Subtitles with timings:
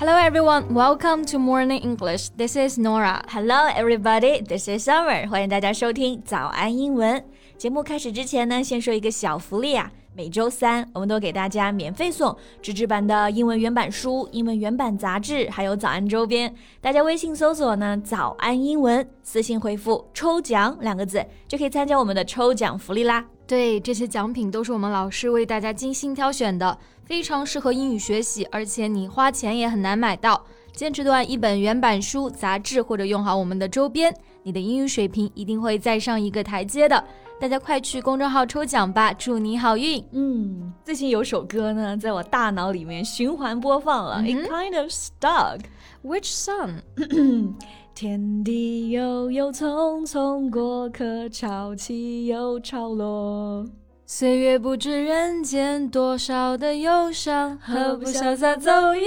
[0.00, 2.30] Hello everyone, welcome to Morning English.
[2.30, 3.22] This is Nora.
[3.28, 5.28] Hello everybody, this is Summer.
[5.28, 7.22] 欢迎大家收听早安英文
[7.58, 7.82] 节目。
[7.82, 9.92] 开始之前呢，先说一个小福利啊。
[10.16, 16.52] 每周三，我们都给大家免费送纸质版的英文原版书、英文原版杂志，还有早安周边。
[16.80, 23.22] 大家微信搜索呢“早安英文”，私信回复“抽奖”两个字，就可以参加我们的抽奖福利啦。
[23.50, 30.40] 对，这些奖品都是我们老师为大家精心挑选的，非常适合英语学习，而且你花钱也很难买到。
[30.72, 34.14] 坚持段一本原版书、杂志，或者用好我们的周边，
[34.44, 37.04] 你的英语水平一定会再上一个台阶的。
[37.40, 40.04] 大家快去公众号抽奖吧，祝你好运！
[40.12, 44.22] 嗯，最近有首歌呢，在我大脑里面循环播放了。
[44.22, 45.60] It kind of stuck.
[46.04, 46.82] Which song?
[47.94, 53.64] 天地悠悠，匆匆过客，潮起又潮落。
[54.12, 58.98] 岁月不知人间多少的忧伤，何不潇洒走一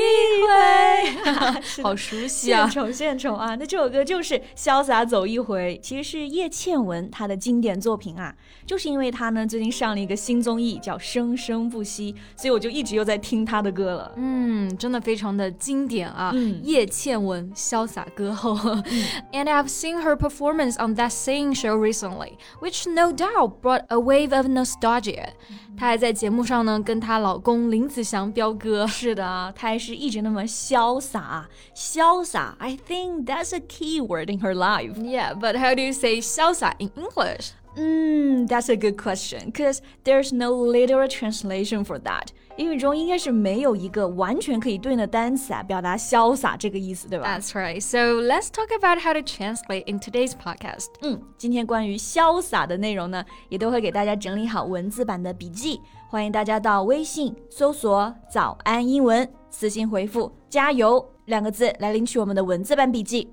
[0.47, 1.83] 回？
[1.83, 2.69] 好熟悉啊！
[2.69, 3.53] 献丑献丑啊！
[3.55, 8.33] 那这首歌就是《潇洒走一回》，其实是叶倩文她的经典作品啊。
[8.65, 14.13] 就是因为她呢最近上了一个新综艺叫《生生不息》，所以我就一直又在听她的歌了。
[14.15, 16.31] 嗯，真的非常的经典啊！
[16.33, 18.53] 嗯叶倩文潇洒歌后。
[19.33, 23.97] And I've seen her performance on that singing show recently, which no doubt brought a
[23.97, 24.92] wave of nostalgia.
[24.99, 25.33] 姐，
[25.77, 28.85] 她还在节目上呢，跟她老公林子祥飙歌。
[28.87, 32.55] 是的，她还是一直那么潇洒，潇洒。
[32.59, 34.95] I think that's a key word in her life.
[34.95, 37.51] Yeah, but how do you say 潇洒 in English?
[37.75, 42.27] Mm, that's a good question, because there's no literal translation for that.
[42.55, 47.81] 英语中应该是没有一个完全可以对应的单词啊，表达潇洒这个意思，对吧？That's right.
[47.81, 50.89] So let's talk about how to translate in today's podcast.
[51.01, 63.27] 嗯，今天关于潇洒的内容呢，也都会给大家整理好文字版的笔记，欢迎大家到微信搜索“早安英文”，私信回复“加油”两个字来领取我们的文字版笔记。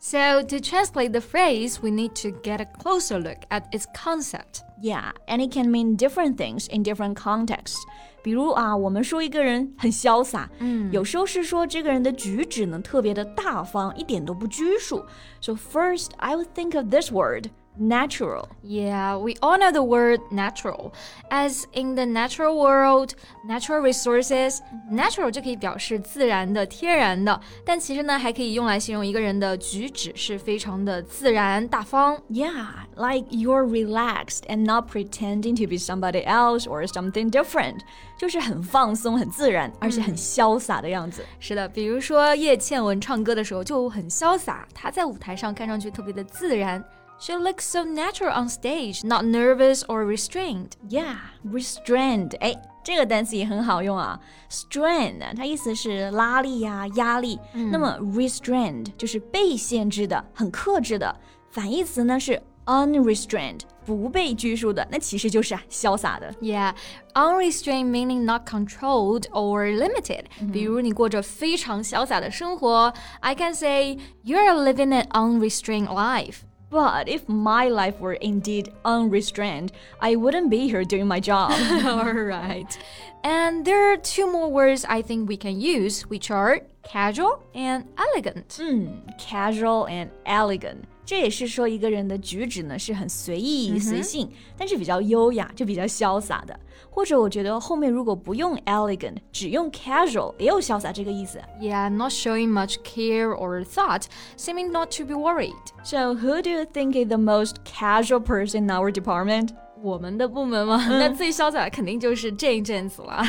[0.00, 4.62] So, to translate the phrase, we need to get a closer look at its concept.
[4.80, 7.78] Yeah, and it can mean different things in different contexts.
[8.22, 15.04] 比如啊，我们说一个人很潇洒，嗯，有时候是说这个人的举止呢特别的大方，一点都不拘束。
[15.40, 18.48] So first, I would think of this word natural.
[18.62, 20.92] Yeah, we honor the word natural.
[21.30, 23.10] As in the natural world,
[23.46, 24.60] natural resources,
[24.90, 32.16] natural 就可以表示自然的、天然的，但其实呢，还可以用来形容一个人的举止是非常的自然、大方。
[32.30, 37.80] Yeah, like you're relaxed and not pretending to be somebody else or something different.
[38.16, 41.22] 就是很放松、很自然，而且很潇洒的样子。
[41.38, 46.82] 是的，比如说叶倩文唱歌的时候就很潇洒，她在舞台上看上去特别的自然。
[47.20, 50.72] She looks so natural on stage, not nervous or restrained.
[50.86, 52.36] Yeah, restrained.
[52.40, 52.54] 哎，
[52.84, 54.20] 这个单词也很好用啊。
[54.50, 57.38] Strain，它意思是拉力呀、压力。
[57.54, 61.16] 那么 restrained 就是被限制的、很克制的。
[61.50, 64.86] 反义词呢是 unrestrained，不被拘束的。
[64.90, 66.30] 那其实就是啊，潇洒的。
[66.42, 66.74] Yeah,
[67.14, 70.24] unrestrained meaning not controlled or limited.
[70.52, 76.40] 比如你过着非常潇洒的生活，I can say you're living an unrestrained life.
[76.71, 81.51] But if my life were indeed unrestrained, I wouldn't be here doing my job.
[81.85, 82.79] All right.
[83.25, 87.89] And there are two more words I think we can use, which are casual and
[87.97, 88.57] elegant.
[88.59, 90.85] Hmm, casual and elegant.
[91.10, 96.58] 这也是说一个人的举止呢是很随意、随性，但是比较优雅，就比较潇洒的。
[96.90, 101.38] 或者我觉得后面如果不用 elegant，只用 casual，也有潇洒这个意思。
[101.60, 104.04] Yeah, not showing much care or thought,
[104.36, 105.52] seeming not to be worried.
[105.84, 109.50] So who do you think is the most casual person in our department?
[109.82, 110.86] 我们的部门吗？
[110.88, 113.22] 那最潇洒肯定就是这一阵子了。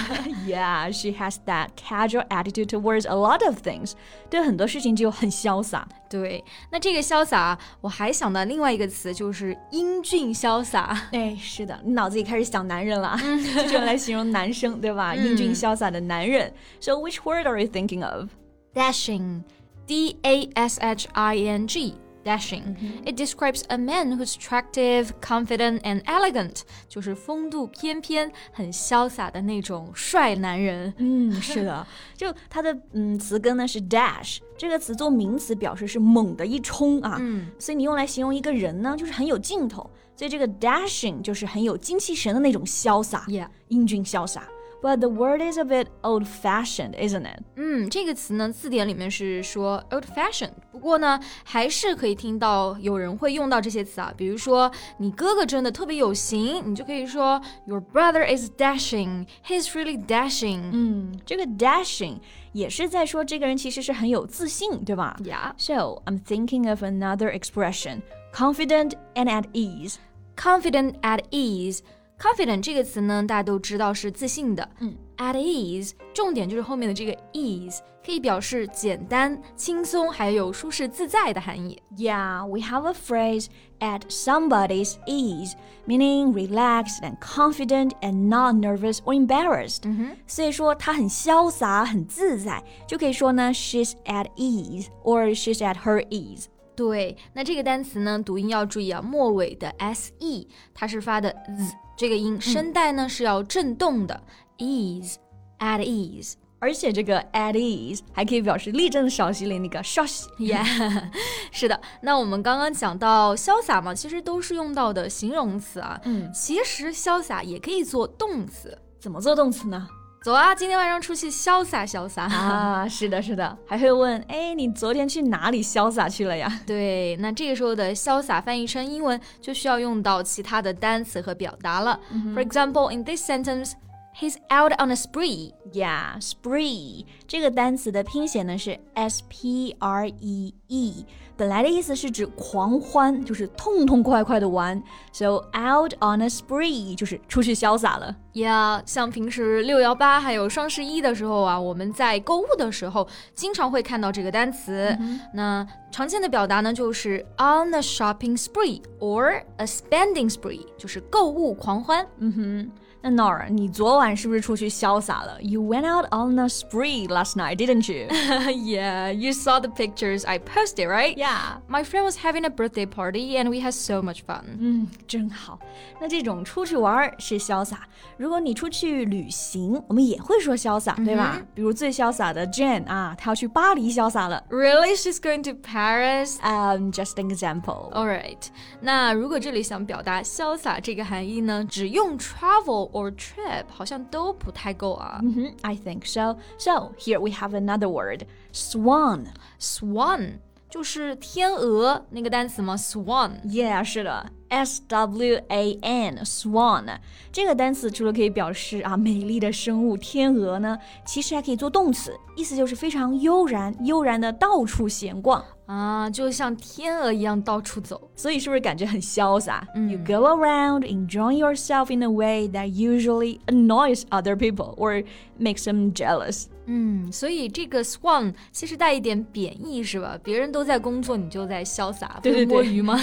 [0.48, 3.94] Yeah, she has that casual attitude towards a lot of things.
[4.30, 5.88] 对很多事情就很潇洒。
[6.10, 11.10] 对，那这个潇洒，我还想到另外一个词，就是英俊潇洒。
[11.12, 15.14] 哎，是的，你脑子里开始想男人了，就是用来形容男生，对吧？
[15.14, 16.54] 英俊潇洒的男人。
[16.80, 18.30] So which word are you thinking of?
[18.74, 19.42] Dashing,
[19.86, 22.63] D A S H I N G dashing.
[22.63, 23.07] Mm-hmm.
[23.07, 30.93] It describes a man who's attractive, confident, and elegant，就是风度翩翩、很潇洒的那种帅男人。
[30.99, 31.87] 嗯，是的，
[32.17, 37.17] 就它的嗯词根呢是 dash，这个词做名词表示是猛的一冲啊。
[37.21, 39.91] 嗯，所以你用来形容一个人呢，就是很有劲头。
[40.15, 43.49] 所以这个 dashing 就是很有精气神的那种潇洒，yeah.
[43.69, 44.47] 英俊潇洒。
[44.82, 47.40] But the word is a bit old-fashioned, isn't it?
[47.56, 54.14] 嗯，这个词呢，字典里面是说 old-fashioned，不过呢，还是可以听到有人会用到这些词啊。
[54.16, 59.26] 比如说，你哥哥真的特别有型，你就可以说 Your brother is dashing.
[59.48, 60.70] He's really dashing.
[60.72, 62.20] 嗯，这个 dashing
[62.54, 65.54] 也是在说这个人其实是很有自信，对吧 Yeah.
[65.58, 69.96] So I'm thinking of another expression: confident and at ease.
[70.36, 71.80] Confident at ease.
[72.22, 74.68] Confident 这个词呢，大家都知道是自信的。
[74.80, 81.80] 嗯，at ease 重点就是后面的这个 ease，可以表示简单、轻松，还有舒适自在的含义。
[81.96, 83.46] Yeah, we have a phrase
[83.80, 85.54] at somebody's ease,
[85.86, 89.82] meaning relaxed and confident and not nervous or embarrassed.
[89.84, 90.18] 嗯哼。
[90.26, 96.46] 所以说她很潇洒、很自在，就可以说呢，she's at ease or she's at her ease.
[96.76, 104.21] 对，那这个单词呢，读音要注意啊，末尾的 s e 它是发的 z 这个音，声带呢是要震动的。
[104.59, 105.15] ease
[105.61, 106.33] at ease。
[106.59, 110.29] 而且这个 at ease 还可以表示立正稍息的那个稍息。
[110.37, 110.65] Yeah，
[111.53, 111.81] 是的。
[112.01, 116.01] 那我们刚刚讲到潇洒嘛，其实都是用到的形容词啊。
[116.03, 118.77] 嗯，其实潇洒也可以做动词。
[118.99, 119.87] 怎么做动词呢？
[120.23, 122.25] 走啊，今天晚上出去潇洒潇洒。
[122.25, 126.49] 啊，是的，是的，还会问，哎，你昨天去哪里潇洒去了呀？
[126.65, 131.99] 对，那这个时候的潇洒翻译成英文就需要用到其他的单词和表达了。
[132.33, 133.73] For example, in this sentence,
[134.17, 135.55] he's out on a spree.
[135.73, 141.06] Yeah, spree 这个单词的拼写呢是 s p r e e，
[141.36, 144.82] 本来的意思是指狂欢，就是痛痛快快的玩。
[145.12, 148.16] So out on a spree 就是出去潇洒了。
[148.34, 154.96] Yeah，像平时六幺八还有双十一的时候啊，我们在购物的时候经常会看到这个单词。
[155.34, 162.06] 那常见的表达呢，就是 on a shopping spree or a spending spree，就是购物狂欢。
[162.20, 165.42] 嗯哼，那 Nora，你昨晚是不是出去潇洒了？
[165.42, 168.08] You went out on a spree last night, didn't you?
[168.52, 171.16] yeah, you saw the pictures I posted, right?
[171.18, 171.58] Yeah.
[171.68, 174.58] My friend was having a birthday party and we had so much fun.
[174.60, 175.60] 嗯，真好。
[176.00, 177.88] 那这种出去玩儿是潇洒，
[178.18, 181.42] 如果你出去旅行，我们也会说潇洒，对吧？
[181.54, 184.44] 比如最潇洒的 Jane 啊，她要去巴黎潇洒了。
[184.50, 184.96] Really?
[184.96, 186.38] She's going to Paris?
[186.42, 187.92] Um, just an example.
[187.92, 188.48] Alright，
[188.82, 195.20] 那如果这里想表达潇洒这个含义呢，只用 travel or trip 好像都不太够啊。
[195.24, 196.38] 嗯哼，I think so.
[196.58, 199.28] So here we have another word, swan.
[199.60, 200.40] Swan
[200.72, 202.76] 就是天鹅那个单词吗？
[202.76, 203.40] Swan。
[203.46, 206.98] Yeah，是的，S W A N swan
[207.32, 215.44] 这个单词除了可以表示啊美丽的生物天鹅呢，其实还可以做动词，意思就是非常悠然悠然的到处闲逛。
[215.68, 218.10] 啊，就像天鹅一样到处走。
[218.16, 224.76] 所以是不是感觉很潇洒、嗯 y o u go around enjoying yourself in a way that usually annoys other people
[224.78, 225.04] or
[225.38, 226.46] makes them jealous.
[226.67, 230.17] 嗯，所以这个 swan 其实带一点贬义是吧？
[230.23, 232.99] 别人都在工作，你就在潇洒，不是对对对摸鱼吗？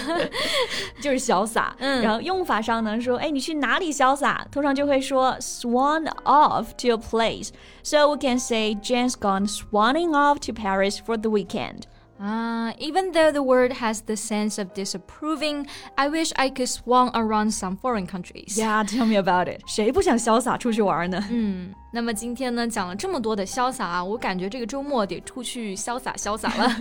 [1.01, 4.47] 就是潇洒，嗯然后用法上呢，说，哎，你去哪里潇洒？
[4.51, 7.49] 通常就会说 swan off to a place.
[7.83, 11.83] So we can say Jane's gone swanning off to Paris for the weekend.
[12.18, 15.66] Ah, even though the word has the sense of disapproving,
[15.96, 18.56] I wish I could swan around some foreign countries.
[18.56, 19.62] Yeah, tell me about it.
[19.66, 21.20] 谁不想潇洒出去玩呢？
[21.28, 26.76] 嗯，那么今天呢讲了这么多的潇洒啊，我感觉这个周末得出去潇洒潇洒了。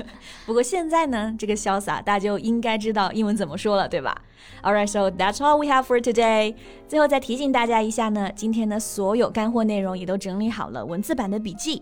[0.46, 4.16] 不过现在呢，这个潇洒大家就应该知道英文怎么说了，对吧？
[4.62, 6.54] Alright, so that's all we have for today.
[6.88, 11.82] 最后再提醒大家一下呢，今天的所有干货内容也都整理好了文字版的笔记，